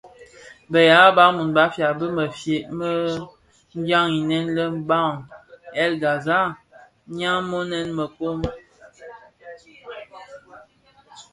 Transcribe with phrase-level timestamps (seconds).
[0.71, 2.89] Bë yaa Bantu (ya Bafia) bi mëfye më
[3.85, 5.15] dyaň innë le bahr
[5.83, 6.49] El Ghazal
[7.11, 8.37] nnamonèn mëkoo.